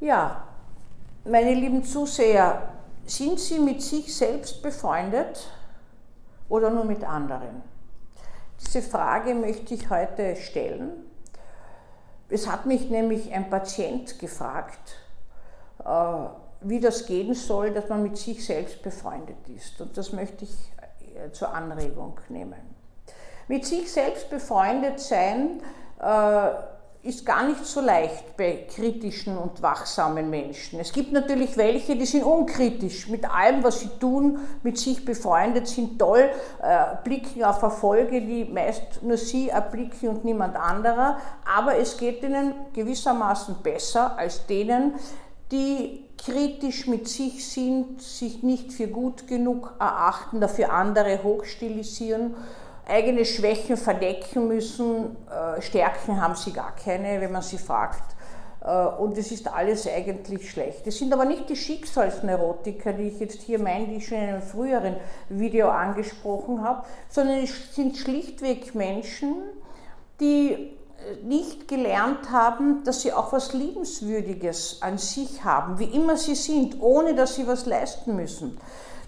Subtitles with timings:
[0.00, 0.44] Ja,
[1.24, 2.68] meine lieben Zuseher,
[3.04, 5.50] sind Sie mit sich selbst befreundet
[6.48, 7.62] oder nur mit anderen?
[8.60, 10.90] Diese Frage möchte ich heute stellen.
[12.28, 15.00] Es hat mich nämlich ein Patient gefragt,
[15.84, 15.88] äh,
[16.60, 19.80] wie das gehen soll, dass man mit sich selbst befreundet ist.
[19.80, 20.54] Und das möchte ich
[21.16, 22.76] äh, zur Anregung nehmen.
[23.48, 25.60] Mit sich selbst befreundet sein
[25.98, 26.50] äh,
[27.08, 30.78] ist gar nicht so leicht bei kritischen und wachsamen Menschen.
[30.78, 35.66] Es gibt natürlich welche, die sind unkritisch mit allem, was sie tun, mit sich befreundet,
[35.66, 36.28] sind toll,
[36.62, 41.18] äh, blicken auf Erfolge, die meist nur sie erblicken und niemand anderer.
[41.56, 44.94] Aber es geht ihnen gewissermaßen besser als denen,
[45.50, 52.34] die kritisch mit sich sind, sich nicht für gut genug erachten, dafür andere hochstilisieren
[52.88, 55.16] eigene Schwächen verdecken müssen.
[55.28, 58.16] Äh, Stärken haben sie gar keine, wenn man sie fragt.
[58.64, 60.86] Äh, und es ist alles eigentlich schlecht.
[60.86, 64.28] Es sind aber nicht die Schicksalsneurotiker, die ich jetzt hier meine, die ich schon in
[64.28, 64.96] einem früheren
[65.28, 69.36] Video angesprochen habe, sondern es sind schlichtweg Menschen,
[70.20, 70.77] die
[71.22, 76.80] nicht gelernt haben, dass sie auch was Liebenswürdiges an sich haben, wie immer sie sind,
[76.80, 78.58] ohne dass sie was leisten müssen.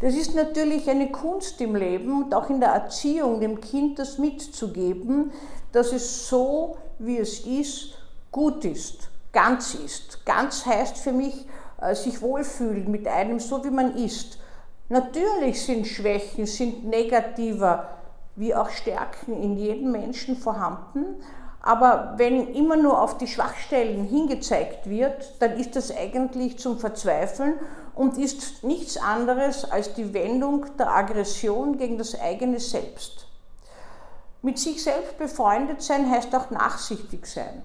[0.00, 4.18] Das ist natürlich eine Kunst im Leben und auch in der Erziehung, dem Kind das
[4.18, 5.32] mitzugeben,
[5.72, 7.98] dass es so, wie es ist,
[8.32, 10.24] gut ist, ganz ist.
[10.24, 11.46] Ganz heißt für mich,
[11.80, 14.38] äh, sich wohlfühlen mit einem, so wie man ist.
[14.88, 17.88] Natürlich sind Schwächen, sind negativer,
[18.36, 21.16] wie auch Stärken in jedem Menschen vorhanden,
[21.62, 27.54] aber wenn immer nur auf die Schwachstellen hingezeigt wird, dann ist das eigentlich zum Verzweifeln
[27.94, 33.26] und ist nichts anderes als die Wendung der Aggression gegen das eigene Selbst.
[34.42, 37.62] Mit sich selbst befreundet sein heißt auch nachsichtig sein.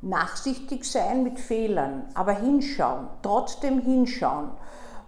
[0.00, 4.50] Nachsichtig sein mit Fehlern, aber hinschauen, trotzdem hinschauen.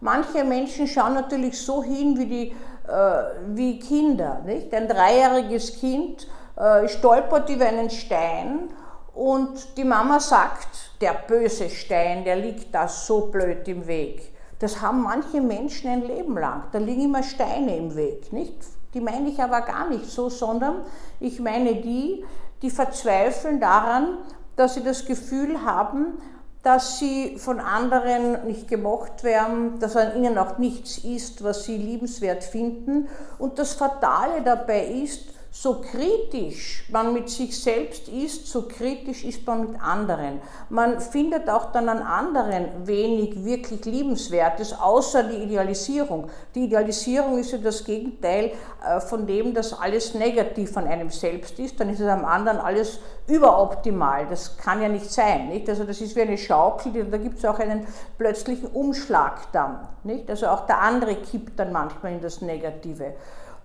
[0.01, 2.57] Manche Menschen schauen natürlich so hin wie, die,
[2.89, 3.23] äh,
[3.57, 4.43] wie Kinder.
[4.45, 4.73] Nicht?
[4.73, 8.71] Ein dreijähriges Kind äh, stolpert über einen Stein
[9.15, 10.69] und die Mama sagt,
[11.01, 14.33] der böse Stein, der liegt da so blöd im Weg.
[14.59, 16.65] Das haben manche Menschen ein Leben lang.
[16.73, 18.55] Da liegen immer Steine im Weg, nicht?
[18.95, 20.87] Die meine ich aber gar nicht so, sondern
[21.21, 22.25] ich meine die,
[22.63, 24.19] die verzweifeln daran,
[24.57, 26.19] dass sie das Gefühl haben,
[26.63, 31.77] dass sie von anderen nicht gemocht werden, dass an ihnen auch nichts ist, was sie
[31.77, 33.09] liebenswert finden.
[33.39, 35.27] Und das Fatale dabei ist,
[35.59, 40.43] so kritisch man mit sich selbst ist, so kritisch ist man mit anderen.
[40.69, 46.29] Man findet auch dann an anderen wenig wirklich Liebenswertes, außer die Idealisierung.
[46.55, 48.53] Die Idealisierung ist ja das Gegenteil
[48.87, 51.81] äh, von dem, dass alles negativ an einem selbst ist.
[51.81, 54.27] Dann ist es am anderen alles überoptimal.
[54.29, 55.49] Das kann ja nicht sein.
[55.49, 55.71] Nicht?
[55.71, 57.87] Also das ist wie eine Schaukel, da gibt es auch einen
[58.19, 59.89] plötzlichen Umschlag dann.
[60.05, 60.29] Nicht?
[60.29, 63.15] Also auch der andere kippt dann manchmal in das Negative.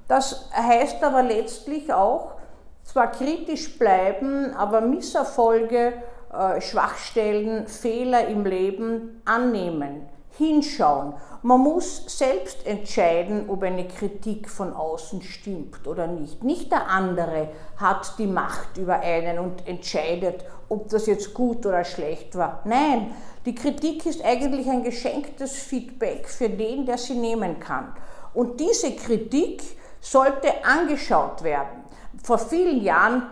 [0.08, 2.36] Das heißt aber letztlich auch,
[2.84, 5.94] zwar kritisch bleiben, aber Misserfolge,
[6.34, 11.14] äh, Schwachstellen, Fehler im Leben annehmen, hinschauen.
[11.44, 16.44] Man muss selbst entscheiden, ob eine Kritik von außen stimmt oder nicht.
[16.44, 21.84] Nicht der andere hat die Macht über einen und entscheidet, ob das jetzt gut oder
[21.84, 22.62] schlecht war.
[22.66, 23.12] Nein,
[23.46, 27.94] die Kritik ist eigentlich ein geschenktes Feedback für den, der sie nehmen kann.
[28.34, 29.64] Und diese Kritik
[30.02, 31.86] sollte angeschaut werden.
[32.22, 33.24] Vor vielen Jahren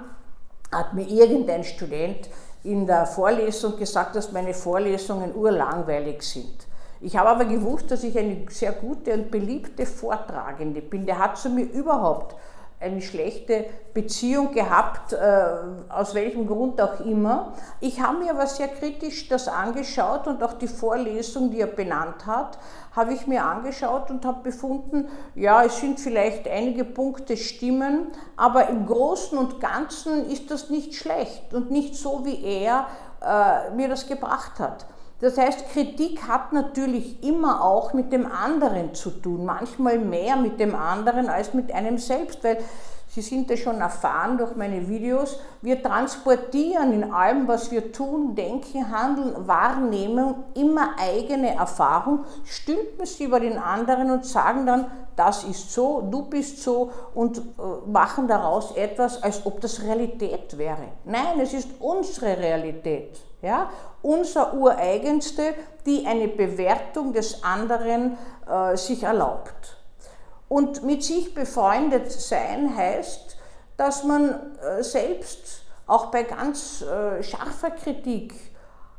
[0.72, 2.30] hat mir irgendein Student
[2.64, 6.68] in der Vorlesung gesagt, dass meine Vorlesungen urlangweilig sind.
[7.02, 11.06] Ich habe aber gewusst, dass ich eine sehr gute und beliebte Vortragende bin.
[11.06, 12.36] Der hat zu mir überhaupt
[12.82, 15.44] eine schlechte Beziehung gehabt, äh,
[15.90, 17.54] aus welchem Grund auch immer.
[17.82, 22.26] Ich habe mir aber sehr kritisch das angeschaut und auch die Vorlesung, die er benannt
[22.26, 22.58] hat,
[22.96, 28.08] habe ich mir angeschaut und habe befunden, ja, es sind vielleicht einige Punkte stimmen,
[28.38, 32.88] aber im Großen und Ganzen ist das nicht schlecht und nicht so, wie er
[33.22, 34.86] äh, mir das gebracht hat.
[35.22, 40.60] Das heißt, Kritik hat natürlich immer auch mit dem anderen zu tun, manchmal mehr mit
[40.60, 42.60] dem anderen als mit einem selbst, weil
[43.12, 48.36] Sie sind das schon erfahren durch meine Videos, wir transportieren in allem, was wir tun,
[48.36, 55.44] denken, handeln, wahrnehmen, immer eigene Erfahrung, stülpen sie über den anderen und sagen dann, das
[55.44, 57.42] ist so, du bist so und äh,
[57.90, 60.90] machen daraus etwas, als ob das Realität wäre.
[61.04, 63.20] Nein, es ist unsere Realität.
[63.42, 63.70] Ja?
[64.02, 65.54] Unser Ureigenste,
[65.86, 69.78] die eine Bewertung des anderen äh, sich erlaubt.
[70.48, 73.38] Und mit sich befreundet sein heißt,
[73.78, 78.34] dass man äh, selbst auch bei ganz äh, scharfer Kritik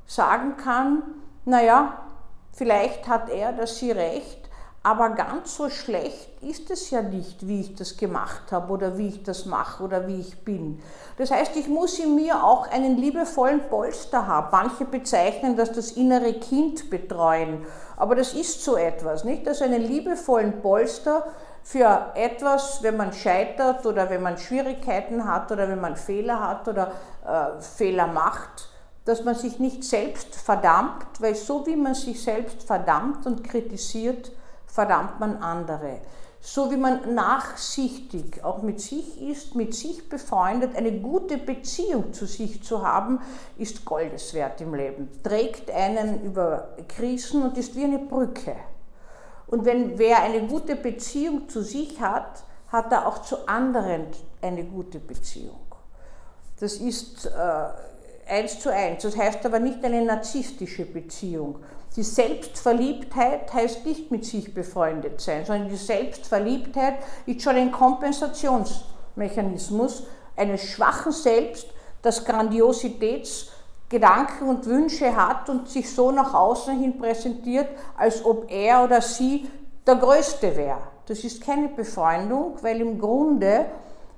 [0.06, 1.02] sagen kann,
[1.44, 2.06] naja,
[2.52, 4.39] vielleicht hat er oder sie recht,
[4.82, 9.08] aber ganz so schlecht ist es ja nicht, wie ich das gemacht habe oder wie
[9.08, 10.80] ich das mache oder wie ich bin.
[11.18, 14.48] Das heißt, ich muss in mir auch einen liebevollen Polster haben.
[14.50, 17.66] Manche bezeichnen das das innere Kind betreuen,
[17.98, 19.46] aber das ist so etwas, nicht?
[19.46, 21.26] Also einen liebevollen Polster
[21.62, 26.66] für etwas, wenn man scheitert oder wenn man Schwierigkeiten hat oder wenn man Fehler hat
[26.66, 26.92] oder
[27.26, 28.70] äh, Fehler macht,
[29.04, 34.32] dass man sich nicht selbst verdammt, weil so wie man sich selbst verdammt und kritisiert,
[34.72, 36.00] verdammt man andere.
[36.42, 42.24] So wie man nachsichtig auch mit sich ist, mit sich befreundet, eine gute Beziehung zu
[42.24, 43.20] sich zu haben,
[43.58, 45.10] ist goldeswert im Leben.
[45.22, 48.56] Trägt einen über Krisen und ist wie eine Brücke.
[49.48, 54.06] Und wenn wer eine gute Beziehung zu sich hat, hat er auch zu anderen
[54.40, 55.60] eine gute Beziehung.
[56.58, 59.02] Das ist äh, eins zu eins.
[59.02, 61.56] Das heißt aber nicht eine narzisstische Beziehung,
[61.96, 66.94] die Selbstverliebtheit heißt nicht mit sich befreundet sein, sondern die Selbstverliebtheit
[67.26, 70.04] ist schon ein Kompensationsmechanismus
[70.36, 71.66] eines schwachen Selbst,
[72.02, 77.66] das Grandiositätsgedanken und Wünsche hat und sich so nach außen hin präsentiert,
[77.96, 79.50] als ob er oder sie
[79.86, 80.82] der Größte wäre.
[81.06, 83.66] Das ist keine Befreundung, weil im Grunde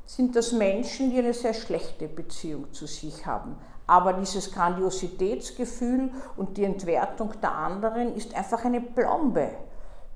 [0.05, 3.57] sind das Menschen, die eine sehr schlechte Beziehung zu sich haben.
[3.87, 9.51] Aber dieses Grandiositätsgefühl und die Entwertung der anderen ist einfach eine Plombe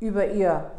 [0.01, 0.71] über ihr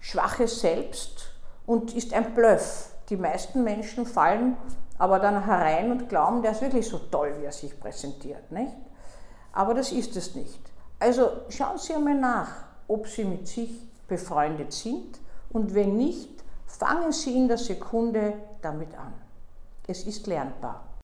[0.00, 1.26] schwaches Selbst
[1.66, 2.90] und ist ein Bluff.
[3.08, 4.56] Die meisten Menschen fallen
[4.98, 8.52] aber dann herein und glauben, der ist wirklich so toll, wie er sich präsentiert.
[8.52, 8.76] Nicht?
[9.52, 10.60] Aber das ist es nicht.
[11.00, 12.48] Also schauen Sie einmal nach,
[12.86, 15.18] ob Sie mit sich befreundet sind
[15.50, 19.12] und wenn nicht, fangen Sie in der Sekunde damit an.
[19.88, 20.84] Es ist lernbar.